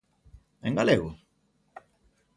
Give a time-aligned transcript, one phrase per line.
[0.67, 1.09] En galego?